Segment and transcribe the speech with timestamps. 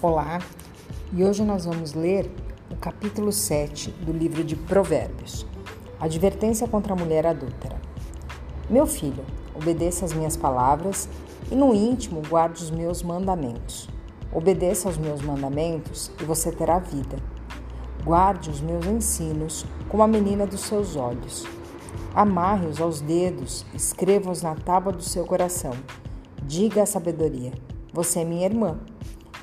[0.00, 0.38] Olá,
[1.12, 2.30] e hoje nós vamos ler
[2.70, 5.44] o capítulo 7 do livro de Provérbios,
[5.98, 7.74] Advertência contra a Mulher Adúltera.
[8.70, 9.24] Meu filho,
[9.56, 11.08] obedeça às minhas palavras
[11.50, 13.88] e no íntimo guarde os meus mandamentos.
[14.32, 17.16] Obedeça aos meus mandamentos e você terá vida.
[18.04, 21.44] Guarde os meus ensinos como a menina dos seus olhos.
[22.14, 25.72] Amarre-os aos dedos, escreva-os na tábua do seu coração.
[26.44, 27.52] Diga a sabedoria:
[27.92, 28.78] Você é minha irmã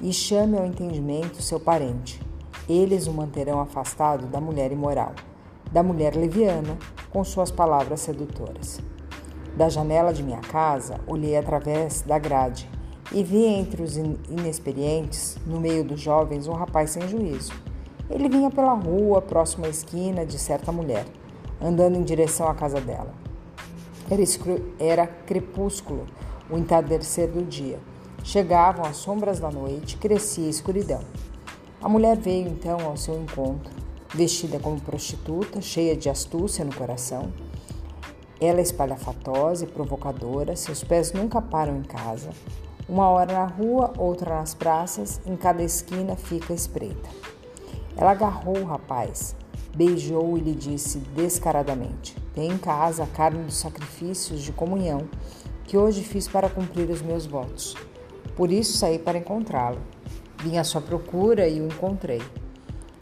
[0.02, 2.22] e chame ao entendimento seu parente.
[2.68, 5.14] Eles o manterão afastado da mulher imoral,
[5.72, 6.78] da mulher leviana,
[7.12, 8.82] com suas palavras sedutoras.
[9.56, 12.70] Da janela de minha casa, olhei através da grade
[13.12, 17.54] e vi entre os inexperientes, no meio dos jovens, um rapaz sem juízo.
[18.10, 21.06] Ele vinha pela rua, próximo à esquina de certa mulher,
[21.62, 23.14] andando em direção à casa dela.
[24.10, 24.22] Era,
[24.80, 26.06] era crepúsculo,
[26.50, 27.80] o entardecer do dia.
[28.26, 31.02] Chegavam as sombras da noite, crescia a escuridão.
[31.80, 33.72] A mulher veio então ao seu encontro,
[34.16, 37.32] vestida como prostituta, cheia de astúcia no coração.
[38.42, 42.32] Ela é espalhafatosa e provocadora, seus pés nunca param em casa.
[42.90, 47.08] Uma hora na rua, outra nas praças, em cada esquina fica espreita.
[47.96, 49.36] Ela agarrou o rapaz,
[49.76, 55.08] beijou e lhe disse descaradamente: Tem em casa a carne dos sacrifícios de comunhão
[55.64, 57.76] que hoje fiz para cumprir os meus votos.
[58.36, 59.80] Por isso saí para encontrá-lo.
[60.44, 62.22] Vim à sua procura e o encontrei.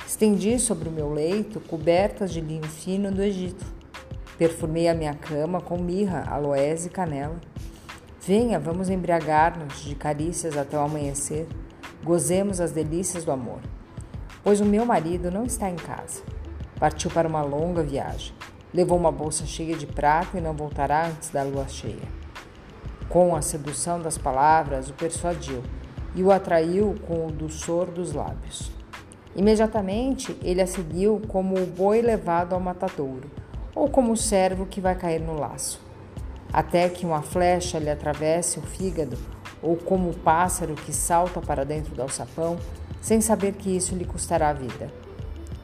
[0.06, 3.66] Estendi sobre o meu leito cobertas de linho fino do Egito.
[4.38, 7.40] Perfumei a minha cama com mirra, aloés e canela.
[8.22, 11.47] Venha, vamos embriagar-nos de carícias até o amanhecer.
[12.03, 13.59] Gozemos as delícias do amor.
[14.44, 16.22] Pois o meu marido não está em casa.
[16.80, 18.34] Partiu para uma longa viagem.
[18.73, 22.23] Levou uma bolsa cheia de prata e não voltará antes da lua cheia.
[23.14, 25.61] Com a sedução das palavras, o persuadiu
[26.16, 28.72] e o atraiu com o doçor dos lábios.
[29.36, 33.29] Imediatamente ele a seguiu como o boi levado ao matadouro,
[33.75, 35.79] ou como o servo que vai cair no laço,
[36.52, 39.16] até que uma flecha lhe atravesse o fígado,
[39.62, 42.57] ou como o pássaro que salta para dentro do alçapão,
[43.00, 44.91] sem saber que isso lhe custará a vida.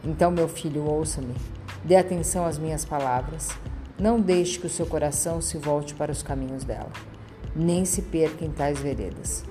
[0.04, 1.34] Então, meu filho, ouça-me,
[1.84, 3.50] dê atenção às minhas palavras,
[3.98, 6.92] não deixe que o seu coração se volte para os caminhos dela
[7.56, 9.44] nem se perca em tais veredas.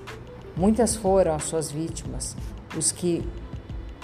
[0.55, 2.35] Muitas foram as suas vítimas,
[2.77, 3.27] os que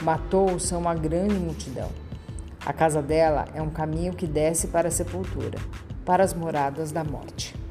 [0.01, 1.89] matou são uma grande multidão.
[2.65, 5.59] A casa dela é um caminho que desce para a sepultura,
[6.03, 7.64] para as moradas da morte.